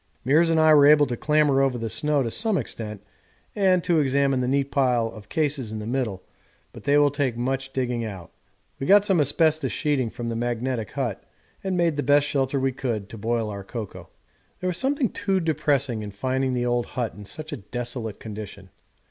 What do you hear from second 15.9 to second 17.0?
in finding the old